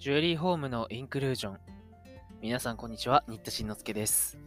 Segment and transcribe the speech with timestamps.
[0.00, 1.58] ジュエリーホームのインクルージョン。
[2.40, 3.22] 皆さん、こんにちは。
[3.28, 4.38] 新田慎之介です。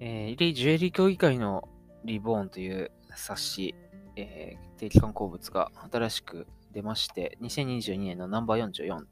[0.00, 1.68] えー、ジュエリー協議会の
[2.02, 3.74] リボーンという冊子、
[4.16, 9.04] えー、定期刊行物が新しく出まして、2022年のナンバー44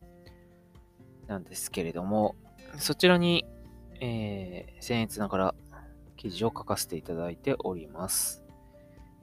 [1.26, 2.34] なんですけれども、
[2.79, 3.44] そちらに、
[4.00, 5.54] えー、僭越ながら
[6.16, 8.43] 記事を書かせていただいております。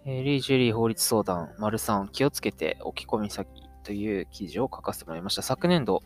[0.05, 3.49] えー、リー・ジュエリー法律相談、丸3気をつけて置き込み先
[3.84, 5.41] という記事を書かせてもらいました。
[5.41, 6.03] 昨年度、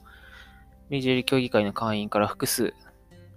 [0.90, 2.74] リージェリ協議会の会員から複数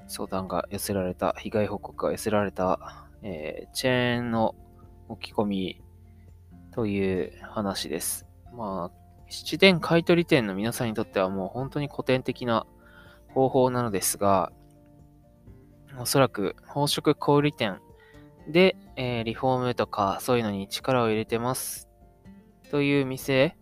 [0.07, 4.55] 相談が寄せられた、被害報告が寄せられた、えー、チェーンの
[5.09, 5.83] 置き込み
[6.73, 8.27] という話です。
[8.55, 8.99] まあ、
[9.29, 12.67] 七点買取店の皆さんにとってはもう本当に古典的な
[13.35, 14.53] 方法なのですが、
[15.99, 17.81] おそらく宝飾小売店
[18.49, 21.89] で、えー、リフォームとかそういうのに力を入れてます
[22.71, 23.58] という店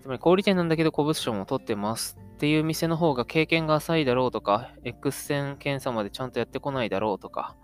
[0.00, 7.56] つまり小売店なんだけど古物商も取ってますっていう店の方が経験が浅いだろうとか、X 線検査までちゃんとやってこないだろうとか、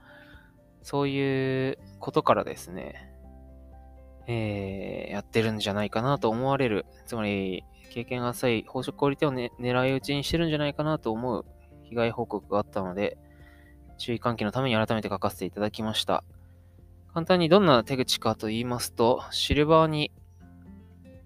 [0.82, 3.12] そういうことからですね、
[4.26, 6.86] えー、やってるんじゃないかなと思われる。
[7.06, 11.44] つまり、経験が浅い宝飾小売店を、ね、狙い撃ちにしてるんじゃないかなと思う
[11.82, 13.18] 被害報告があったので、
[13.98, 16.24] 注意喚起のために改めて書かせていただきました。
[17.12, 20.10] 簡単にどんな手口かと言いますと、シルバーに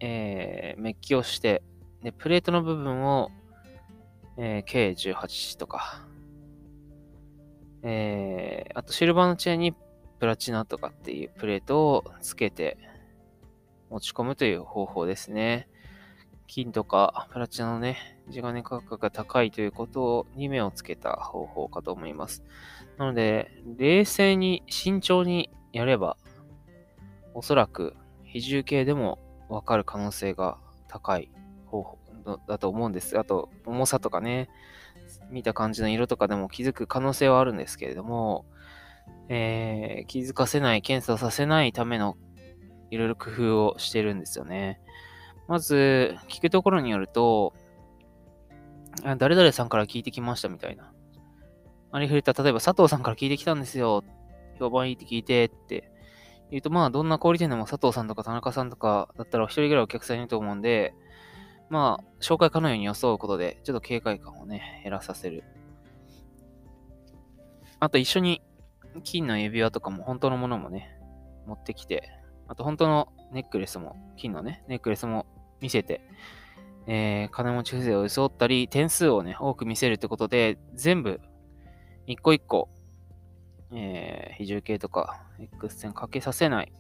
[0.00, 1.62] えー、メッキをして、
[2.02, 3.30] で、プレートの部分を、
[4.36, 6.06] えー、計18とか、
[7.82, 9.72] えー、あとシルバーのチェーンに
[10.18, 12.78] プラチナとかっていうプレートをつけて
[13.90, 15.68] 持ち込むという方法ですね。
[16.46, 22.44] 金とかプラチナのね、地金価格が高いということに目をつけた方法かと思います。
[22.98, 26.16] なので、冷静に慎重にやれば、
[27.34, 30.58] おそらく比重系でもわかる可能性が
[30.88, 31.30] 高い
[31.66, 31.98] 方法
[32.48, 33.18] だと思うんです。
[33.18, 34.48] あと、重さとかね、
[35.30, 38.44] 見た感じの色とかでも気づく可能性はあるんですけれども、
[39.28, 42.16] えー、気づかせない、検査させないための
[42.90, 44.80] いろいろ工夫をしてるんですよね。
[45.48, 47.52] まず、聞くところによると、
[49.18, 50.92] 誰々さんから聞いてきましたみたいな。
[51.92, 54.02] ありふれた、例えば佐藤さんから聞いてきたんですよ。
[54.58, 55.90] 評判いいって聞いてって
[56.50, 60.94] 言うと、まあ、どんな小売店でも佐藤さんとか田中さんとかだったらお一人ぐらいお客さんいると思うんで、
[61.68, 65.44] まあ、紹介可能ように装うことで、ちょっと警戒感をね、減らさせる。
[67.80, 68.42] あと一緒に
[69.02, 70.96] 金の指輪とかも本当のものもね、
[71.46, 72.10] 持ってきて、
[72.48, 75.26] あと本当のネックレスも、金のね、ネックレスも
[75.60, 76.00] 見せて、
[76.86, 81.20] えー、金持ち不正を装ったり、点数をね、多く見せるってことで、全部、
[82.06, 82.68] 一個一個、
[83.72, 86.72] えー、比重計とか X 線かけさせない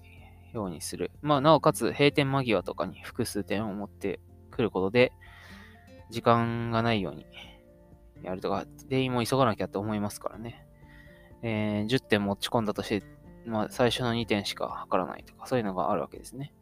[0.52, 1.10] ようにする。
[1.22, 4.20] まあ、なおかつ閉店間際とかに複数点を持って
[4.50, 5.12] くることで、
[6.10, 7.26] 時間がないように
[8.22, 10.66] やるとか、店員も急がなきゃと思いますからね。
[11.42, 13.02] えー、10点持ち込んだとして、
[13.44, 16.52] まあ、最初の2点しか測らないとか、そういうのがあるわけですね。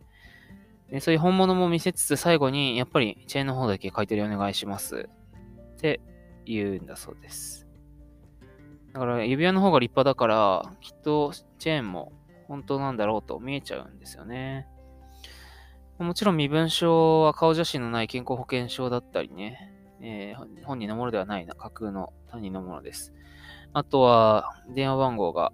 [0.90, 5.08] でそういう本物も見せつつ、最後に、やっぱりチェーンの方だけ買い取りお願いします。
[5.76, 6.00] って
[6.44, 7.63] 言うんだそうです。
[8.94, 12.12] だから指輪の方が立派だから、きっとチェーンも
[12.46, 14.68] 本当なんだろうと見えちゃうんですよね。
[15.98, 23.12] もちろん身分証は顔写真のない健康保険証だったりね、えー、本人のものではないな、架空の他人のものです。
[23.72, 25.52] あとは、電話番号が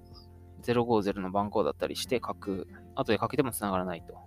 [0.63, 2.57] 050の番号だったりして架空、
[2.95, 4.19] 後でかけても繋がらないと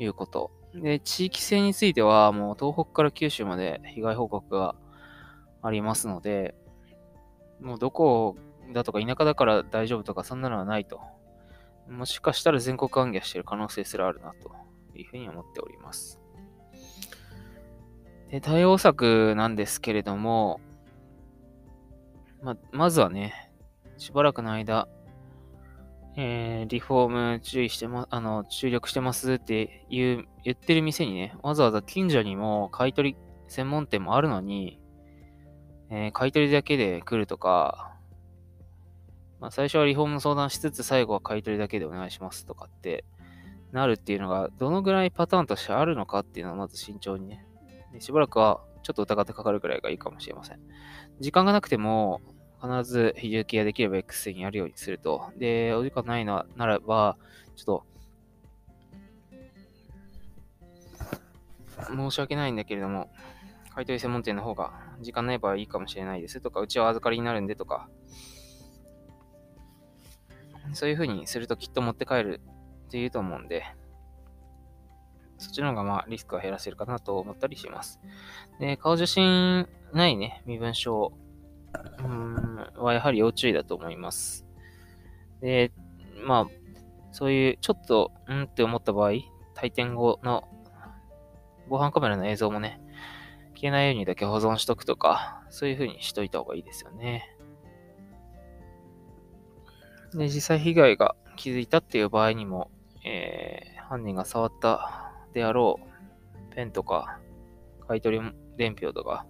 [0.00, 0.50] いうこと。
[0.74, 4.74] で、地域性については、もう東北から九州まで被害報告が
[5.62, 6.56] ありますので、
[7.60, 8.36] もうどこ
[8.72, 11.00] だとか田舎だから大丈夫とかそんなのはないと。
[11.88, 14.50] もしかしたら全国暗記してる可能性すらあるなと
[14.96, 16.20] いうふうに思っております。
[18.30, 20.60] で、対応策なんですけれども、
[22.42, 23.52] ま、まずはね、
[23.96, 24.88] しばらくの間、
[26.16, 33.18] えー、リフォーム注意してま、あの、注力してますっていう、言ってる店にね、わざわざ近所にも買い取り
[33.48, 34.80] 専門店もあるのに、
[35.90, 37.94] えー、買い取りだけで来るとか、
[39.40, 43.04] まあ、最初はリフォーム相談しつつ、最後は買い取りだけでお願いしますとかって
[43.72, 47.44] なるっていうのが、どのぐらいパターンとしてあるのかっていうのはまず慎重にね。
[47.92, 50.60] でしばらくはちょっと疑ってかかるくらいがいいかもしれません。
[51.20, 52.20] 時間がなくても、
[52.62, 55.30] 必ず非重機ができれば X 線やるようにすると。
[55.36, 57.18] で、お時間ないのならば、
[57.56, 57.84] ちょっ
[61.86, 63.10] と、申し訳ないんだけれども、
[63.74, 67.88] 買い取り専門店の方が時間ない場合いいかもしれないですとか、うちは預かりになるんでとか、
[70.72, 72.40] そういう風にするときっと持って帰る
[72.86, 73.64] って言うと思うんで、
[75.38, 78.00] そっちの方がまあリスクは減らせるかなと思ったりします。
[78.60, 81.12] で、顔写真ないね、身分証
[82.76, 84.46] はやはり要注意だと思います。
[85.40, 85.72] で、
[86.24, 86.64] まあ、
[87.12, 89.10] そういうちょっと、うんって思った場合、
[89.54, 90.44] 退店後の
[91.68, 92.80] 防犯カメラの映像もね、
[93.64, 97.34] 消えないようにだけ保存しとくとか、そういう風にしといた方がいいですよね。
[100.12, 102.70] で、実際被害が気づいたっていう場合にも、
[103.06, 107.20] えー、犯人が触ったであろうペンとか、
[107.88, 108.20] 買取
[108.58, 109.24] 伝票とか、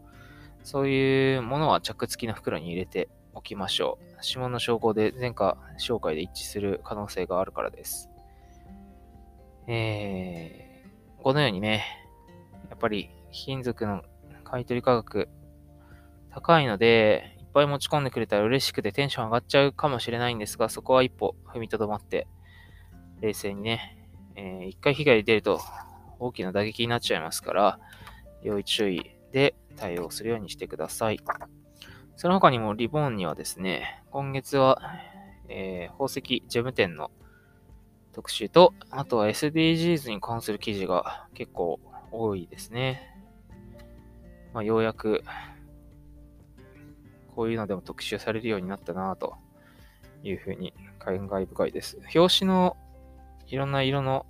[0.64, 4.16] そういうものはチャック付きの袋に入れておきましょう。
[4.26, 8.10] 指紋の証拠で前科紹介で一致する可能性があるからです。
[9.68, 11.84] えー、このようにね、
[12.68, 14.02] やっぱり金属の
[14.54, 15.28] 買取価格
[16.30, 22.28] 高いので、いっぱい持ち込んでくれたら嬉しくてテンション上がっちゃうかもしれないんですが、そこは一歩踏みとどまって、
[23.20, 24.06] 冷静にね、
[24.36, 25.60] えー、一回被害出ると
[26.20, 27.80] 大きな打撃になっちゃいますから、
[28.42, 31.18] 要注意で対応するようにしてください。
[32.14, 34.80] その他にもリボンにはですね、今月は、
[35.48, 37.10] えー、宝石ジェム店の
[38.12, 41.80] 特集と、あとは SDGs に関する記事が結構
[42.12, 43.13] 多いですね。
[44.54, 45.24] まあ、ようやく、
[47.34, 49.34] こういうのでも特集されるようになったなと
[50.22, 51.98] いうふうに感慨深いです。
[52.14, 52.76] 表紙の
[53.48, 54.24] いろんな色の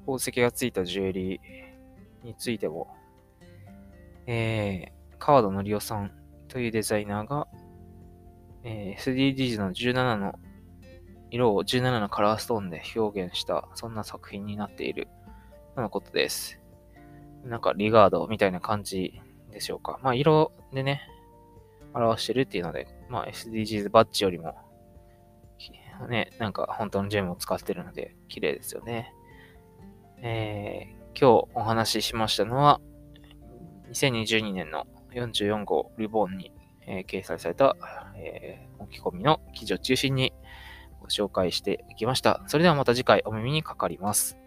[0.00, 2.88] 宝石がついたジュエリーについても、
[4.26, 6.10] えー、川田則夫さん
[6.48, 7.46] というデザイナーが、
[8.64, 10.34] えー、SDGs の17の
[11.30, 15.06] 色を17のカラーストーンで表現した、そんな作品になっている
[15.76, 16.61] とのことです。
[17.44, 19.98] なんかリガードみたいな感じでしょうか。
[20.02, 21.02] まあ色でね、
[21.94, 24.54] 表してるっていうので、まあ SDGs バッジよりも、
[26.08, 29.12] ね、なんか本当のジェムを使ってるので綺麗ですよね。
[30.18, 32.80] えー、今日お話ししましたのは、
[33.90, 36.52] 2022年の44号リボンに、
[36.86, 37.76] えー、掲載された、
[38.16, 40.32] えー、置き込みの記事を中心に
[41.00, 42.42] ご紹介していきました。
[42.46, 44.41] それではまた次回お耳にかかります。